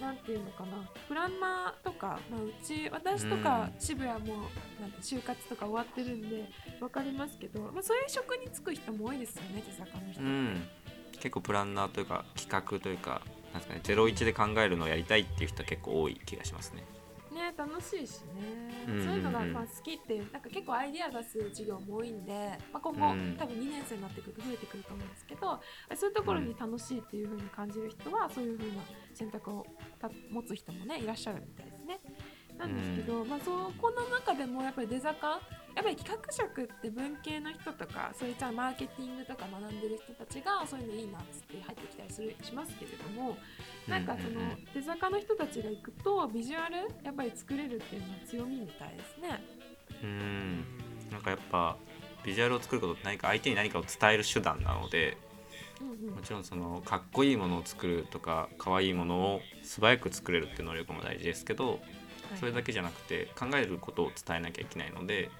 [0.00, 0.90] なんていうのかな。
[1.06, 3.80] プランナーとか、まあ、うち私とかうん。
[3.80, 4.48] 渋谷も
[4.80, 10.68] なんて就活とか終わってるんで分かりますけど、まあ、そういう職に就く人も多いですよね手坂の人うん。
[11.12, 16.84] 結構プランナーというか企画というかなんですかね01で考えるのをやりたいっていう人は結構多い気がしますね。
[17.32, 19.06] ね楽しいしね、うんうんうん。
[19.06, 23.36] そういうのがまあ好きってなんか結構アイディア出す授業も多いんで、まあ、今後、うん。
[23.38, 25.60] 多分2年生になってくると増えてくると思うんですけど
[25.94, 28.82] そういうところに楽しいっていう風に感じる人はそういう風な
[29.14, 29.66] 選択を
[30.00, 32.00] た持つ人もねいらっしゃるみたいですね。
[32.58, 35.40] なんですけど、まあ、そこの中でもやっぱり出坂
[35.78, 43.36] やっぱり企画職って文系の人とかそういったマーケティングとか学んでる人たちがそういうのいいなっつって入ってきたりするしますけれども
[43.86, 44.36] なんかそのうん。
[44.36, 49.42] うんうん出坂の人たちが行くとビジュアルやっぱり作れるっていうのは強みみたいですね。
[50.02, 50.64] うん。
[51.10, 51.76] なんかやっぱ
[52.24, 55.16] ビジュアルを作ることって何か相手に何かを伝える手段なので
[55.80, 61.80] もちろんそのかっこいいものを作るとか可愛いものを素早く作れるっていう能力も大事ですけど
[62.36, 65.30] それだけじゃなくて考えることを伝えなきゃいけないので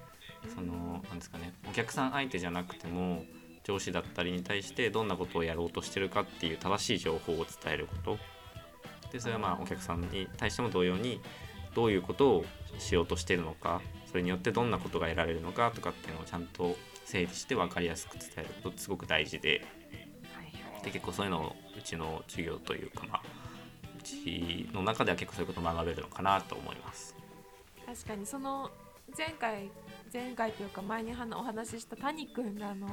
[0.53, 3.23] そのなんですかねお客さん相手じゃなくても
[3.63, 8.17] 上司だったりに対してどんなことをやろうとしてるかっていう正しい情報を伝えること。
[9.11, 11.19] でそれはまあお客さんに対しても同様に
[11.73, 12.45] どういうことを
[12.77, 16.75] しようとしているのかそれによってどんなことが得られるのかとかっていうのをちゃんと
[17.05, 19.65] 整理して分かりやすく伝えることってすごく大事で。
[20.83, 23.21] で結構そういうのをうちの授業というかまあ
[23.99, 27.15] うちの中では結構そういうことを学べるのかなと思います。
[27.85, 28.71] 確かにその
[29.17, 29.69] 前回
[30.11, 32.87] 前回というか前にはお話しした谷君があの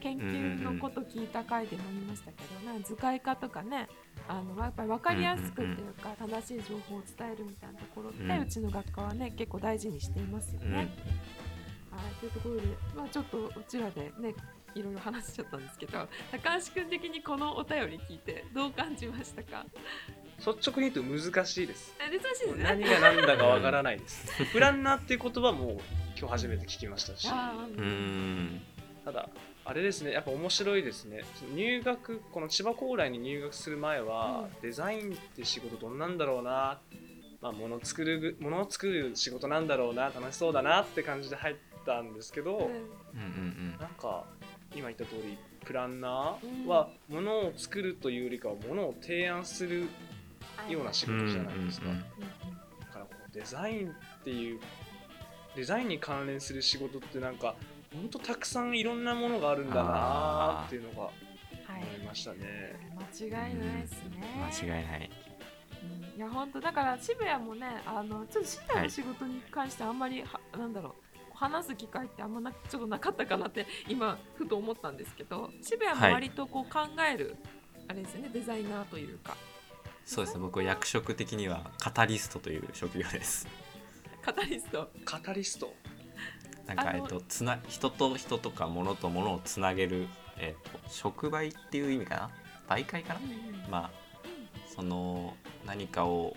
[0.00, 3.88] 研究のこと聞いた回でも言いましたけど、なんか図解化とかね
[4.28, 10.78] あのやっぱり分かりやすくっていうか、正しい情報を伝えるみたいなところって、ううんちの学科はね結構大事にしていますようんね。
[10.78, 12.62] はい、というところで、
[12.96, 14.34] まあ、ちょっとうちらでね
[14.74, 19.66] いろいろ話しちゃったんですけど高橋君的にこのお便り聞いてどう感じましたか？
[20.38, 21.94] 率直に言うと難しいです。
[21.98, 22.64] あ珍しいですね。
[22.64, 24.26] 何が何だかわからないです。
[24.52, 25.80] プランナーっていう言葉も
[26.20, 27.26] 今日初めて聞きましたし。
[29.02, 29.30] ただ
[29.64, 31.22] あれですねやっぱ面白いですね。
[31.36, 34.60] その入学この千葉高麗に入学する前は、うん。
[34.60, 36.78] デザインって仕事どんなんだろうな。
[37.40, 40.10] まあ物作る物を作る仕事なんだろうな。
[40.10, 41.56] 楽しそうだなって感じで入っ
[41.86, 42.70] たんですけど、
[43.14, 43.76] うん。
[43.80, 44.26] なんか
[44.74, 49.88] 今言った通りプランナーは物を作るというよりかは物を提案する
[50.68, 54.60] ような仕うん事じゃないですか、だからこうデザインっていう
[55.56, 57.56] デザインに関連する仕事ってなんか
[57.92, 61.12] ほんとたくさんいろんなものがあるんだなっていうのがはい。
[61.82, 62.76] 思いましたね。
[63.20, 64.22] 間違いないですね。
[64.62, 65.10] 間違いない。
[65.82, 66.18] うん。
[66.18, 70.92] いや本当だから渋谷もねあのちょっと渋谷の仕事に関してあんまりは、なんだろう
[71.34, 76.12] 話す機会ってあんまなちょっとなかったかなって今ふと思ったんですけど渋谷もはい。
[76.12, 76.80] 割とこう考
[77.12, 77.36] える、
[77.88, 79.36] あれですよねデザイナーというか。
[80.04, 80.40] そうですね。
[80.40, 83.46] 僕は役職的にはカタリストという職業です
[84.22, 84.90] カタリスト。
[85.04, 85.74] カタリスト
[86.66, 90.06] なんかえっとつな人と人とか物と物をつなげる
[90.38, 92.30] えっと触媒っていう意味か
[92.68, 92.76] な？
[92.76, 93.20] 媒介かな？
[93.68, 93.90] まあ
[94.74, 95.34] その
[95.66, 96.36] 何かを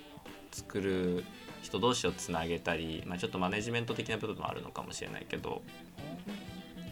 [0.51, 1.23] 作る
[1.61, 5.61] 人同士をつなげたり、まあ、ちょっとマネジメント的な部分もあるのかもしれないけど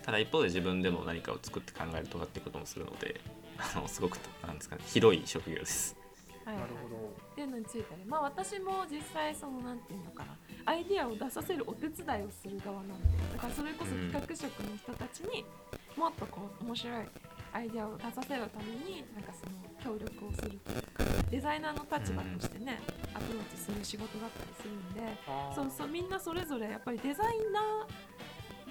[0.04, 3.20] ただ一方で自分でも何かを作って考えるとかってこともするので
[3.58, 5.96] あのすごくなんですかね広い職業です。
[6.46, 6.56] はい。
[6.56, 6.96] はいなるほど。
[7.32, 8.04] っていうのについてね。
[8.06, 10.38] まあ私も実際そのなんていうのかな。
[10.66, 13.18] アイディアを出させるお手伝いをする側なんで。
[13.34, 15.46] だからそれこそ企画職の人たちに
[15.98, 17.06] もっとこう面白い
[17.54, 22.80] アイディアを出させるためになんかその協力をするというかデザイナーの立場としてね、
[23.14, 25.02] アプローチする仕事だったりするんで。
[25.56, 28.11] そうそうみんなそれぞれやっぱりデザイナー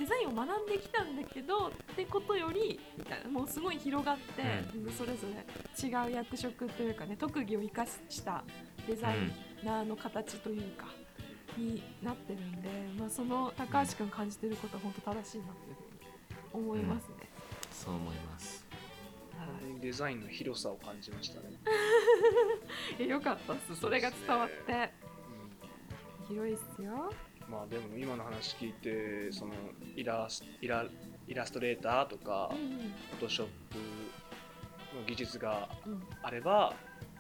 [0.00, 4.42] デザインを学んできたんだけどってことよりみたいなもうすごい広がって、
[4.74, 4.86] うみん。
[4.86, 8.42] なそれぞれ違う役職というかね特技を生かした
[8.88, 9.16] デザイ
[9.62, 10.86] ナーの形というか、
[11.58, 15.74] になってるんで、まあ、その高橋君感じてることは本当正しいなっていう
[16.52, 17.28] ふうに思いますね。
[17.70, 18.66] そう思います。
[19.38, 19.44] は
[19.76, 19.80] い。
[19.80, 21.50] デザインの広さを感じましたね。
[22.98, 23.76] えよかったっす。
[23.76, 24.92] それが伝わって。
[26.20, 26.26] うん。
[26.28, 27.12] 広いっすよ。
[27.50, 29.52] まあでも今の話聞いてその
[29.96, 30.84] イラスイラ
[31.26, 33.76] イラストレーターとかうんうんフォトショップ
[34.96, 36.02] の技術がうん。
[36.22, 36.72] あれば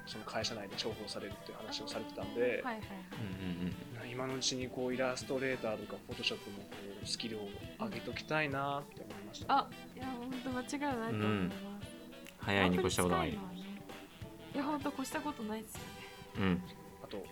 [0.06, 2.82] その会社内で重宝されるっていう話をされてたんで、はいはい
[4.10, 6.64] 今のうちにこうイラストレーターとかフォトショップもこ
[7.00, 11.56] うスキルを上げときたいなって思いました、あいや本当間違いないと思います。
[12.38, 13.30] 早いに越したことない。
[13.30, 13.34] い
[14.56, 15.86] や本当越したことないですよね。
[16.38, 16.62] うん。
[17.04, 17.24] あと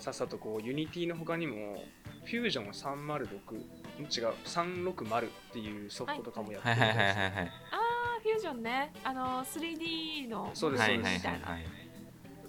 [0.00, 1.84] さっさとこう Unity の他にも
[2.24, 3.58] フュージョン306ん
[4.00, 7.00] 違う360っていうソフトとかもやってはいるんですよ。
[7.00, 7.06] はい。
[7.06, 8.92] はいはいはいあーフュージョンね。
[9.04, 11.20] あの 3D のそうですみたい。
[11.22, 11.58] な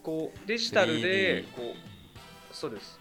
[0.01, 1.61] こうデジタルで 3D こ
[2.51, 2.99] うそうです。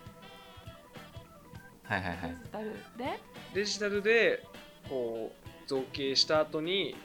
[1.84, 2.34] はいはいはい。
[2.34, 3.20] デジタルで？
[3.54, 4.44] デジタルで
[4.88, 6.96] こう造形した後に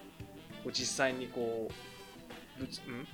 [0.64, 1.74] こう実際にこう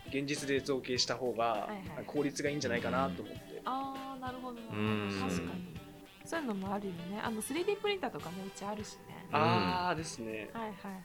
[0.09, 1.69] 現実で造形した方が
[2.07, 4.57] 効率がいいんじゃないかなと思って、ああなるほど。
[4.62, 5.81] 確かに。
[6.23, 7.19] そういうのもあるよね。
[7.21, 9.25] あの 3D プリンターとかねうちあるしね。
[9.31, 10.49] ああですね。
[10.53, 10.99] はいはいは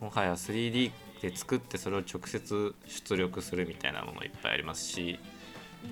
[0.00, 0.02] い。
[0.02, 0.90] もはや 3D
[1.20, 5.18] で作ってそれを直接出力するみたいなものいっぱいありますし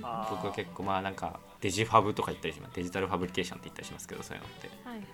[0.00, 2.77] 僕は結構まあなんかデジファブとか言ったりします。
[2.77, 4.70] デジタルファブリケーションって言ったりしますけどそういうのって。
[4.85, 5.07] はいはい。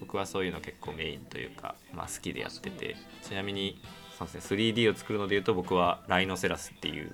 [0.00, 2.96] 僕はそういうの結構メインというか、まあ、好きでやってて。
[3.22, 3.80] ちなみに
[4.18, 7.12] そうですね 3D を作るのでいうと僕はライノセラスっていう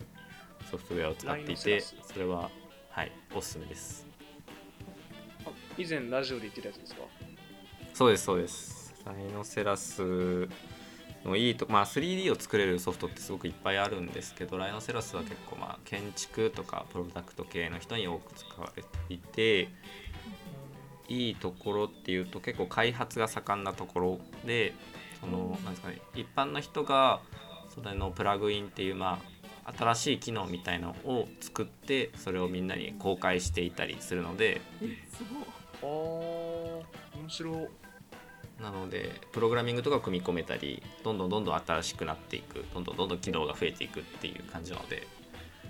[0.70, 2.12] ソフトウェアを使っていてライノセラス。
[2.12, 2.50] それは
[2.92, 4.06] はいおすすめです。
[5.46, 7.00] あ以前ラジオで言ってたやつですか？
[7.94, 8.94] そうですそうです。
[9.06, 10.46] ライノセラス
[11.24, 19.68] のいいとまあ 3D を作れるソフトってすごくいっぱいあるんですけどライノセラスは結構まあ建築とかプロダクト系の人に多く使われていて
[21.08, 24.74] いいところっていうと結構開発が盛んなところで
[25.20, 27.20] そのなんですかね一般の人が
[27.74, 29.31] それのプラグインっていうまあ
[29.78, 34.60] 新しい機能みたいのを作ってそれをみんなに公開していたりするので。
[34.82, 35.44] えすごい。
[35.82, 37.52] あー面白。
[37.52, 37.68] い
[38.62, 45.04] なのでプログラミングとか組み込めたりどんどんどんどん新しくなっていくどんどんどんどん機能が増えていくっていう感じなので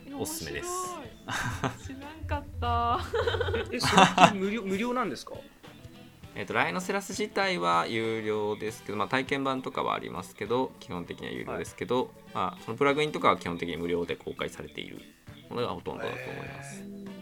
[0.07, 0.69] えおすすめです。
[1.87, 3.01] 知らんかった。
[3.71, 5.33] ええそれって無料無料なんですか？
[6.35, 15.01] えー、とライノセラス自体は有料ですけど、まあ、体験版とかはありますけど基本的には有料ですけど、まあ、そのプラグインとかは基本的に無料で公開されている
[15.51, 16.83] ものがほとんどだと思います。
[16.83, 17.17] うんなる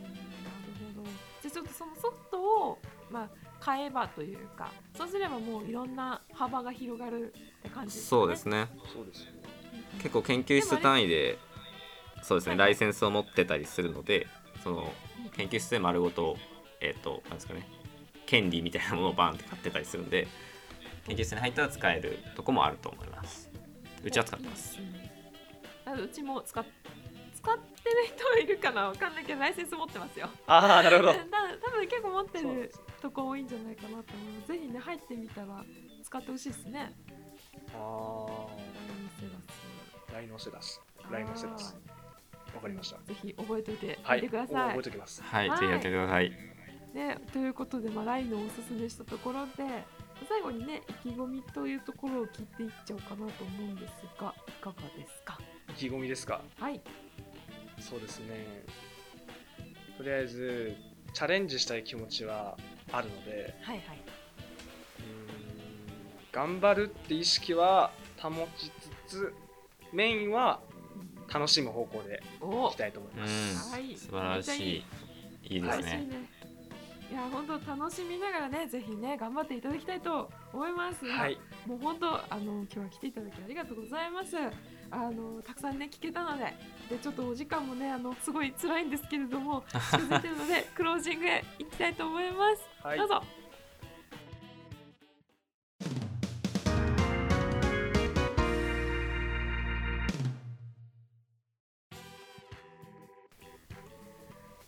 [0.96, 1.08] ほど。
[1.42, 2.78] じゃあちょっとそのソフトを
[3.10, 8.20] まあ買えばというかそうすればもういろんな幅が広がるって感じですかね？
[8.20, 8.68] そうですね。
[9.98, 11.38] 結構研究室単位で
[12.22, 12.58] そうですねはい。
[12.58, 14.28] ライセンスを持ってたりするので
[14.62, 14.92] その
[15.32, 16.36] 研究室で丸ごと
[16.80, 17.66] えっ、となんですかね
[18.30, 20.28] 権利みたいなものをバーンって買ってたりするんで
[21.06, 23.50] 研究室に入ったら使えるとこもあると思います。
[24.04, 24.78] うちは使ってます。
[24.78, 26.64] うちも使っ
[27.34, 30.28] 使ってる人はいるかなわかんないけどライセンス持ってますよ。
[30.46, 31.08] ああなるほど。
[31.12, 31.18] だ
[31.60, 35.64] 多分結構持ってるとこ多いんじゃないかなと思いますぜひね入ってみたら
[36.04, 36.92] 使ってほしいですね。
[37.74, 38.46] あ
[40.12, 41.76] ライノセラスーライノセラスライノセラス
[42.54, 42.98] わかりました。
[42.98, 45.22] ぜひ覚えておいてはいみてください、覚えておきます。
[45.22, 45.58] はい、はい。
[45.58, 46.59] ぜひやってください
[46.94, 49.84] ね、ということで、まあ、ラインをおすすめしたところで
[50.28, 55.38] 最後にね意気込みというところを聞いていっちゃおうかなと思うんですがいかがですか？
[55.70, 56.40] 意気込みですか？
[56.58, 56.80] はい。
[57.78, 58.64] そうですね。
[59.96, 60.76] とりあえず
[61.14, 62.56] チャレンジしたい気持ちは
[62.92, 63.86] あるのではいはい、
[64.98, 68.70] うーん頑張るって意識は保ち
[69.06, 69.34] つつ
[69.92, 70.60] メインは
[71.32, 72.68] 楽しむ方向でお。
[72.68, 73.20] いきたいと思いうん。
[73.20, 73.96] ます、はい。
[73.96, 74.84] 素晴らしい。
[75.44, 75.62] いい。
[75.62, 76.06] です楽しいね
[77.10, 81.04] いや本当楽しみながらねぜひね頑張っていただきたいと思います。
[81.04, 84.36] はいもう本当あの今日は来ていただきありがとうございます。
[84.92, 86.54] あのたくさんね聞けたので、
[86.88, 92.86] でちょっとお時間もねあのすごい辛いんですけれども 近づいてるのでクロージングへ行きたいと思います。
[92.86, 93.39] はいどうぞ。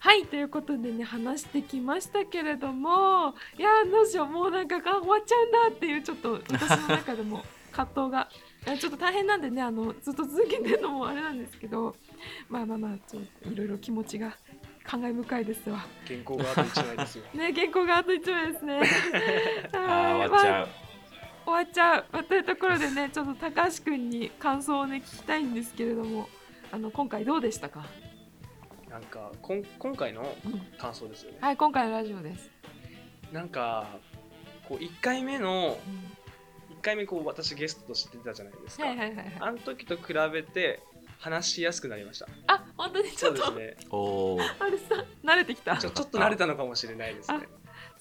[0.02, 8.28] はいということでね話してきましたけれどもいやーどうしようもうなんかあ終わっちゃうんだっていうちょっと私の中でも 葛藤が
[8.80, 11.94] ちょっと大変なんでねあのずっと続けてるのもあれなんですけど
[12.48, 14.36] まあまあまあちょっといろいろ気持ちが
[14.82, 15.86] 感慨深いですわ。
[16.04, 17.24] 原稿があと1枚ですよ。
[17.34, 18.82] ね原稿があと1枚ですね。
[19.72, 20.28] あ はい。
[20.28, 20.68] ー終わっちゃう、
[21.44, 26.28] 終わっちゃう、まあというところでねちょっと高橋くんに感想をね聞きたいんですけれども
[26.72, 27.84] あの今回どうでしたか、
[28.93, 30.61] なんかこん今回のうん。
[30.78, 31.38] 感想ですよね。
[31.40, 32.51] はい今回のラジオです、
[33.32, 33.86] なんか
[34.68, 36.76] こう1回目のうん。
[36.76, 39.32] 1回目こう私ゲストとして出たじゃないですか、はいはいはいはい。
[39.40, 40.82] あの時と比べて
[41.18, 42.26] 話しやすくなりました。
[42.49, 43.86] あ本当にちょっと、そうですね。
[43.90, 44.43] おー。
[44.59, 44.84] あれさ
[45.24, 45.78] 慣れてきた。
[45.78, 47.49] ちょちょっと慣れたのかもしれないですね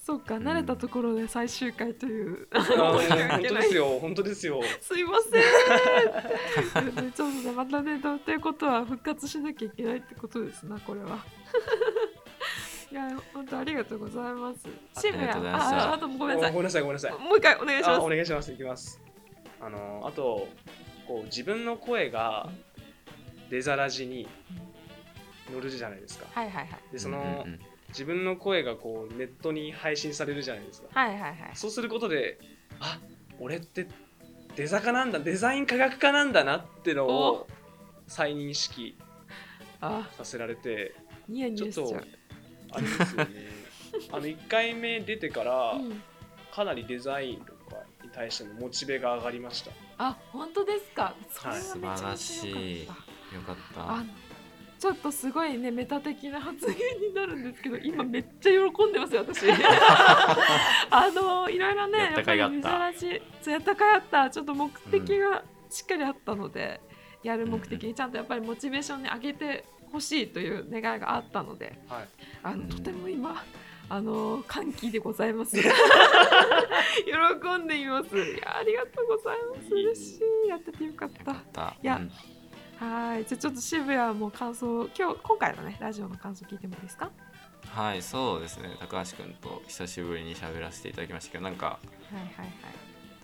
[0.04, 3.98] そうか慣れたところで最終回という、 本当ですよ。
[4.00, 4.60] 本当ですよ。
[4.80, 7.12] すいません。
[7.12, 11.24] ちょっとねまたねとということは復活しなきゃいけないってことですなこれは。
[12.90, 14.66] いや本当ありがとうございます。
[15.00, 15.76] 渋谷ありがとうございました。
[15.76, 16.52] あああとごめんなさい。
[16.52, 17.12] ごめんなさいごめんなさい。
[17.12, 18.00] もう一回お願いします。
[18.00, 19.00] あお願いしますいきます。
[19.60, 20.48] あのあと
[21.06, 22.50] こう自分の声が
[23.50, 24.26] 出ざらじに
[25.52, 26.26] 乗るじゃないですか。
[26.32, 26.80] はいはいはい。
[26.90, 30.88] でその、うんうんうん自分の声がこうネットに配信されるじゃないですか。
[30.92, 31.36] はいはいはい。
[31.54, 32.38] そうすることで
[32.80, 32.98] あ
[33.38, 33.86] 俺って
[34.56, 37.46] デザ科なんだデザイン科学科なんだなってのを
[38.06, 38.96] 再認識
[39.80, 40.08] あ。
[40.16, 40.94] させられて
[41.28, 41.96] ちょっと
[42.72, 43.30] あれですよね。
[44.10, 46.02] あの1回目出てからうん。
[46.52, 49.70] かなりデザインとかに対してのモチベが上がりました。
[49.96, 51.14] あ本当ですか。
[51.30, 52.96] それはめちゃ素晴めちゃらしいよかっ
[53.32, 53.90] たよかった。
[53.90, 54.04] あの
[54.82, 56.74] ちょっとすごいねメタ的な発言
[57.08, 59.46] になるんですけど今めっちゃ喜んでますよ私。
[60.90, 64.28] あのいろいろねやっぱり珍しいそうやったかいあった。
[64.28, 66.80] ちょっと目的がしっかりあったので、
[67.22, 72.08] やる目的にちゃんとやっぱりモチベーションに上げてほしいという願いがあったのではい。
[72.42, 73.44] あのとても今
[73.88, 75.56] あの歓喜でございます。
[75.62, 75.62] 喜
[77.62, 78.16] んでいます。
[78.16, 79.72] いやありがとうございます。
[79.72, 80.48] 嬉しい。
[80.48, 81.30] やっててよかった。
[81.30, 81.76] った。
[81.80, 82.31] いやうん
[82.82, 87.12] はい、じゃあちょっと渋谷も感想、今日今回のねラジオの感想聞いてもいいですか？
[87.68, 91.78] はいそうですね高橋君と久しぶりに喋らせていただきましたけどなんかは
[92.12, 92.54] いはいはい。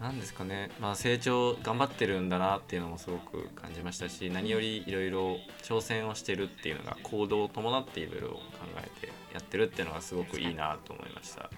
[0.01, 8.39] なんですかね、まあ、成長頑張ってるんだなっていうのもすごく感じましたし何よりいろいろ挑戦をしてるっていうのが行動を伴っていろいろ考
[8.77, 11.51] えてやってるっていうのがすごくいいなと思いました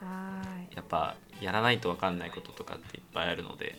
[0.00, 0.42] は
[0.74, 3.76] やっぱやらないと分かんないこととかっていっぱいあるので。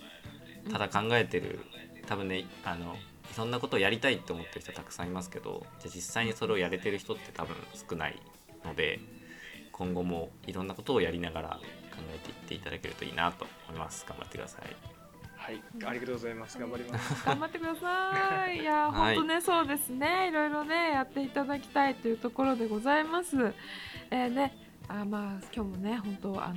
[0.69, 1.61] ただ考えてる
[2.05, 2.97] 多分ねあの
[3.33, 7.55] そんなことをやりたいって思ってる人たくさんいますけどじゃあ実際にそれをやれてる人って多分
[7.89, 8.21] 少ない
[8.65, 8.99] ので
[9.71, 14.05] 今後もいろんなことをやりながら考えていっていただけるといいなと思います。
[14.07, 14.99] 頑張ってください。
[15.37, 16.59] はいありがとうございます。
[16.59, 17.23] 頑張ります。
[17.25, 18.59] 頑張ってください。
[18.59, 19.15] いやはい。
[19.15, 20.27] 本当ねそうですね。
[20.29, 23.37] いろいろねやっていただきたいというところでございます。
[24.11, 24.53] えー、ね
[24.89, 26.55] あまあ今日もね本当あの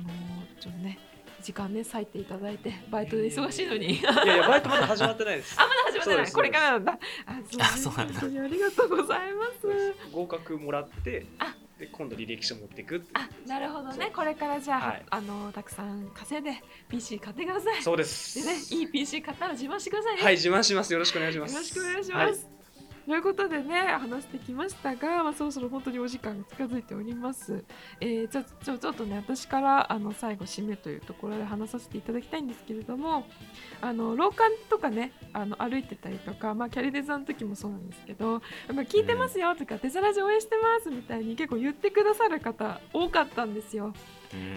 [0.59, 0.99] ちょっとね
[1.43, 3.99] 時間ね割いていただいてバイトで忙しいのに。
[3.99, 5.55] いやいやバイトまだ始まってないです。
[5.59, 6.15] あまだ始まってない？
[6.15, 6.99] そうですこれからなんだ。
[7.25, 8.13] あそう,、ね、あそうなんだ。
[8.13, 9.95] 本当にありがとうございます。
[10.11, 11.55] 合格もらってあ。
[11.77, 14.11] で今度履歴書持っていくあなるほどね。
[14.15, 15.05] これからじゃあ、はい。
[15.09, 17.81] あのたくさん稼いで PC 買ってください。
[17.81, 18.43] そうです。
[18.43, 20.21] でねいい PC 買ったら自慢してくださいね。
[20.21, 20.93] はい自慢します。
[20.93, 21.53] よろしくお願いします。
[21.53, 22.52] よろしくお願いします、
[23.05, 27.63] ということでね話してきましたが、まあ、そろそろ本当にお時間が近づいております、
[27.99, 33.25] えー、ちょちょちょっとね私からあの最後締めというところで話させていただきたいんですけれども
[33.81, 43.93] あの廊下とかねあの歩いてたりとか、まあ、キャリデザの時もそうなんですけどやっぱ聞いてますよとか、デザラジ応援してますみたいに結構言ってくださる方多かったんですよ。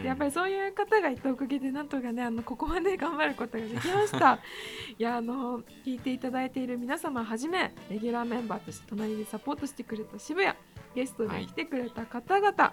[0.05, 4.39] やっぱりそういう方がいたおかげでなんとかねあのここまで頑張ることができました。
[4.99, 10.55] いやあの聞いていただいている皆様はじめレギュラーメンバーとして隣でサポートしてくれた渋谷
[10.95, 12.73] ゲストで来てくれた方々、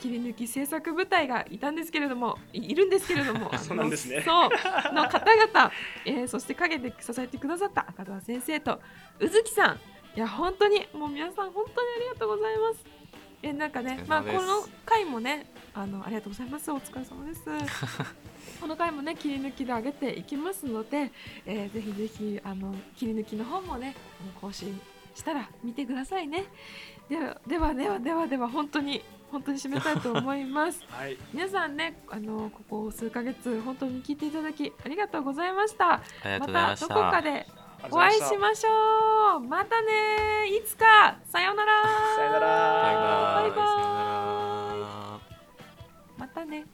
[0.00, 3.52] 切り抜き制作部隊がいたんですけれどもいいるんですけれども。
[3.58, 4.22] そうなんですね。
[4.22, 5.72] そうの方々、
[6.04, 8.80] えーそして陰で支えてくださった赤澤先生と
[9.18, 9.80] 宇月さん。
[10.16, 12.84] いや本当にもう皆さん本当にありがとうございます
[13.44, 16.72] えなんかねまあこの回もねあのありがとうございます。
[16.72, 17.42] お疲れ様です。
[18.58, 21.12] この回もね切り抜きで上げていきますので、
[21.44, 23.94] えーぜひぜひあの切り抜きの方もね
[24.40, 24.80] 更新
[25.14, 26.46] したら見てくださいね。
[27.10, 30.82] ではではではではでは本当に本当に締めたいと思います。
[30.88, 31.18] はい。
[31.34, 35.94] 皆さんねあのここ数ヶ月本当に聞いていただきありがとうございました。
[35.94, 37.46] ありがとうございまましたどこかで
[37.90, 39.40] お会いしましょう。
[39.40, 40.46] またね。
[40.48, 41.18] いつか。
[41.30, 41.72] さようなら。
[42.16, 42.46] さよなら。
[43.42, 43.64] バイバイ。
[46.18, 46.64] またね